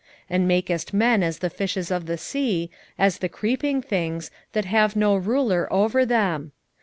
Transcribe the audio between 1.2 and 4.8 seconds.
as the fishes of the sea, as the creeping things, that